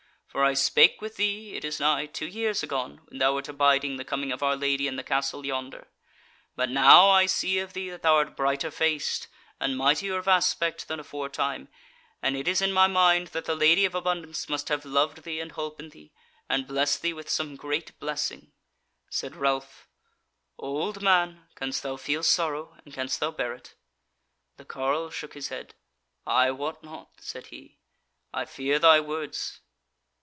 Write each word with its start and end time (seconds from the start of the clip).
For 0.27 0.45
I 0.45 0.53
spake 0.53 1.01
with 1.01 1.17
thee, 1.17 1.55
it 1.55 1.65
is 1.65 1.81
nigh 1.81 2.05
two 2.05 2.25
years 2.25 2.63
agone, 2.63 3.01
when 3.09 3.17
thou 3.19 3.33
wert 3.35 3.49
abiding 3.49 3.97
the 3.97 4.05
coming 4.05 4.31
of 4.31 4.41
our 4.41 4.55
Lady 4.55 4.87
in 4.87 4.95
the 4.95 5.03
castle 5.03 5.45
yonder 5.45 5.89
But 6.55 6.69
now 6.69 7.09
I 7.09 7.25
see 7.25 7.59
of 7.59 7.73
thee 7.73 7.89
that 7.89 8.01
thou 8.03 8.15
art 8.15 8.37
brighter 8.37 8.71
faced, 8.71 9.27
and 9.59 9.75
mightier 9.75 10.17
of 10.17 10.29
aspect 10.29 10.87
than 10.87 11.01
aforetime, 11.01 11.67
and 12.21 12.37
it 12.37 12.47
is 12.47 12.61
in 12.61 12.71
my 12.71 12.87
mind 12.87 13.27
that 13.33 13.43
the 13.43 13.57
Lady 13.57 13.83
of 13.83 13.93
Abundance 13.93 14.47
must 14.47 14.69
have 14.69 14.85
loved 14.85 15.23
thee 15.23 15.41
and 15.41 15.51
holpen 15.51 15.89
thee, 15.89 16.13
and 16.47 16.65
blessed 16.65 17.01
thee 17.01 17.11
with 17.11 17.27
some 17.29 17.57
great 17.57 17.99
blessing." 17.99 18.53
Said 19.09 19.35
Ralph: 19.35 19.89
"Old 20.57 21.01
man, 21.01 21.49
canst 21.55 21.83
thou 21.83 21.97
feel 21.97 22.23
sorrow, 22.23 22.77
and 22.85 22.93
canst 22.93 23.19
thou 23.19 23.31
bear 23.31 23.51
it?" 23.51 23.75
The 24.55 24.63
carle 24.63 25.09
shook 25.09 25.33
his 25.33 25.49
head. 25.49 25.75
"I 26.25 26.51
wot 26.51 26.81
not," 26.85 27.09
said 27.19 27.47
he, 27.47 27.79
"I 28.33 28.45
fear 28.45 28.79
thy 28.79 29.01
words." 29.01 29.59